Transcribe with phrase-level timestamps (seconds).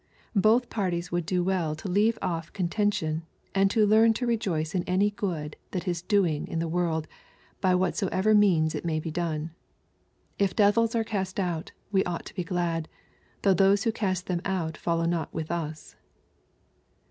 [0.35, 3.21] Both parties would do well to leave off con tention,
[3.53, 7.07] and to learn to rejoice in any good that is doing in the world,
[7.61, 9.51] by whatsoever means it may be done.
[10.39, 12.89] If devils are cast out^ we ought to be glad,
[13.43, 15.95] though those who cast them out follow not with us.